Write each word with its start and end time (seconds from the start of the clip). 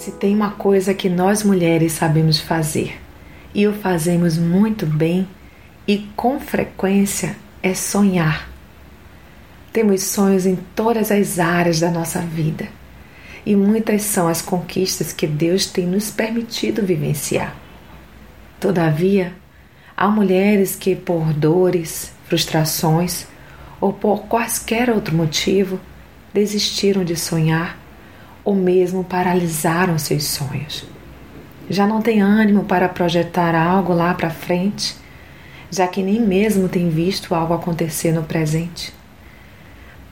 Se 0.00 0.12
tem 0.12 0.34
uma 0.34 0.52
coisa 0.52 0.94
que 0.94 1.10
nós 1.10 1.42
mulheres 1.42 1.92
sabemos 1.92 2.40
fazer, 2.40 2.98
e 3.54 3.66
o 3.66 3.74
fazemos 3.74 4.38
muito 4.38 4.86
bem 4.86 5.28
e 5.86 6.08
com 6.16 6.40
frequência, 6.40 7.36
é 7.62 7.74
sonhar. 7.74 8.48
Temos 9.70 10.04
sonhos 10.04 10.46
em 10.46 10.56
todas 10.74 11.10
as 11.10 11.38
áreas 11.38 11.80
da 11.80 11.90
nossa 11.90 12.18
vida, 12.20 12.66
e 13.44 13.54
muitas 13.54 14.00
são 14.00 14.26
as 14.26 14.40
conquistas 14.40 15.12
que 15.12 15.26
Deus 15.26 15.66
tem 15.66 15.86
nos 15.86 16.10
permitido 16.10 16.80
vivenciar. 16.80 17.54
Todavia, 18.58 19.34
há 19.94 20.08
mulheres 20.08 20.76
que, 20.76 20.96
por 20.96 21.34
dores, 21.34 22.10
frustrações 22.24 23.26
ou 23.78 23.92
por 23.92 24.22
quaisquer 24.22 24.88
outro 24.88 25.14
motivo, 25.14 25.78
desistiram 26.32 27.04
de 27.04 27.16
sonhar 27.16 27.79
ou 28.44 28.54
mesmo 28.54 29.04
paralisaram 29.04 29.98
seus 29.98 30.24
sonhos. 30.24 30.84
Já 31.68 31.86
não 31.86 32.02
tem 32.02 32.20
ânimo 32.20 32.64
para 32.64 32.88
projetar 32.88 33.54
algo 33.54 33.92
lá 33.92 34.12
para 34.14 34.30
frente, 34.30 34.96
já 35.70 35.86
que 35.86 36.02
nem 36.02 36.20
mesmo 36.20 36.68
tem 36.68 36.88
visto 36.88 37.34
algo 37.34 37.54
acontecer 37.54 38.12
no 38.12 38.24
presente. 38.24 38.92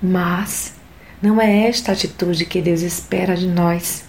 Mas 0.00 0.74
não 1.20 1.40
é 1.40 1.66
esta 1.66 1.90
atitude 1.90 2.46
que 2.46 2.62
Deus 2.62 2.82
espera 2.82 3.36
de 3.36 3.48
nós. 3.48 4.04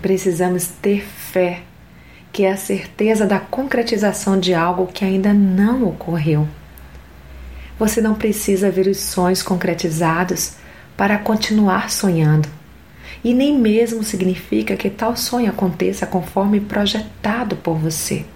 Precisamos 0.00 0.66
ter 0.66 1.02
fé, 1.02 1.62
que 2.32 2.44
é 2.44 2.52
a 2.52 2.56
certeza 2.56 3.26
da 3.26 3.40
concretização 3.40 4.38
de 4.38 4.54
algo 4.54 4.86
que 4.86 5.04
ainda 5.04 5.34
não 5.34 5.84
ocorreu. 5.88 6.46
Você 7.76 8.00
não 8.00 8.14
precisa 8.14 8.70
ver 8.70 8.86
os 8.86 8.98
sonhos 8.98 9.42
concretizados 9.42 10.54
para 10.96 11.18
continuar 11.18 11.90
sonhando. 11.90 12.48
E 13.24 13.32
nem 13.32 13.58
mesmo 13.58 14.04
significa 14.04 14.76
que 14.76 14.90
tal 14.90 15.16
sonho 15.16 15.48
aconteça 15.48 16.06
conforme 16.06 16.60
projetado 16.60 17.56
por 17.56 17.78
você, 17.78 18.26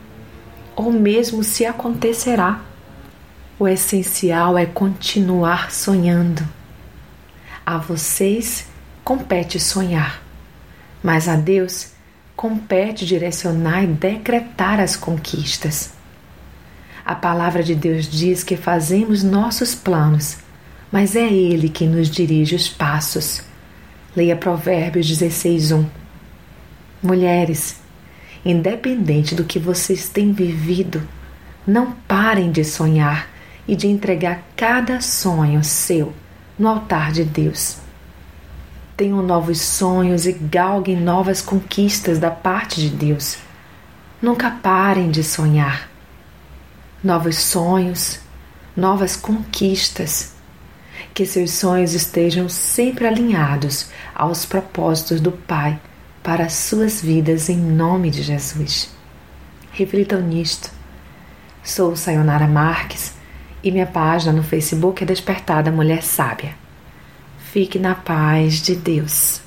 ou 0.75 0.91
mesmo 0.91 1.45
se 1.45 1.67
acontecerá. 1.67 2.63
O 3.59 3.69
essencial 3.69 4.57
é 4.57 4.65
continuar 4.65 5.71
sonhando. 5.71 6.43
A 7.67 7.77
vocês 7.77 8.67
compete 9.05 9.61
sonhar, 9.61 10.23
mas 11.03 11.29
a 11.29 11.37
Deus 11.37 11.93
compete 12.35 13.05
direcionar 13.05 13.85
e 13.85 13.89
decretar 13.89 14.81
as 14.81 14.97
conquistas. 14.97 15.91
A 17.05 17.15
palavra 17.15 17.63
de 17.63 17.75
Deus 17.75 18.09
diz 18.09 18.43
que 18.43 18.57
fazemos 18.57 19.23
nossos 19.23 19.75
planos, 19.75 20.39
mas 20.91 21.17
é 21.17 21.27
Ele 21.27 21.69
que 21.69 21.85
nos 21.85 22.09
dirige 22.09 22.55
os 22.55 22.69
passos. 22.69 23.48
Leia 24.17 24.35
Provérbios 24.35 25.07
16, 25.07 25.71
1. 25.73 25.87
Mulheres, 27.03 27.79
independente 28.43 29.35
do 29.35 29.45
que 29.45 29.59
vocês 29.59 30.09
têm 30.09 30.33
vivido, 30.33 31.07
não 31.67 31.93
parem 31.93 32.51
de 32.51 32.65
sonhar 32.65 33.29
e 33.67 33.77
de 33.77 33.87
entregar 33.87 34.43
cada 34.57 35.03
sonho 35.03 35.63
seu 35.63 36.15
no 36.59 36.69
altar 36.69 37.13
de 37.13 37.23
Deus. 37.23 37.77
Tenham 38.97 39.23
novos 39.23 39.61
sonhos 39.61 40.27
e 40.27 40.33
galguem 40.33 40.97
novas 40.97 41.43
conquistas 41.43 42.19
da 42.19 42.31
parte 42.31 42.81
de 42.81 42.89
Deus. 42.89 43.37
Nunca 44.23 44.51
parem 44.51 45.11
de 45.11 45.23
sonhar. 45.23 45.89
Novos 47.05 47.37
sonhos, 47.37 48.21
novas 48.75 49.15
conquistas 49.17 50.38
que 51.19 51.27
seus 51.27 51.51
sonhos 51.51 51.95
estejam 51.95 52.49
sempre 52.49 53.05
alinhados 53.05 53.91
aos 54.15 54.47
propósitos 54.47 55.21
do 55.21 55.33
Pai 55.33 55.77
para 56.23 56.45
as 56.45 56.53
suas 56.53 57.03
vidas 57.03 57.49
em 57.49 57.57
nome 57.57 58.09
de 58.09 58.23
Jesus. 58.23 58.89
Reflitam 59.73 60.21
nisto. 60.21 60.71
Sou 61.61 61.97
Sayonara 61.97 62.47
Marques 62.47 63.15
e 63.65 63.73
minha 63.73 63.85
página 63.85 64.33
no 64.33 64.45
Facebook 64.45 65.03
é 65.03 65.07
Despertada 65.07 65.73
Mulher 65.73 66.05
Sábia. 66.05 66.55
Fique 67.51 67.81
na 67.81 67.97
paz 67.97 68.63
de 68.63 68.77
Deus. 68.77 69.43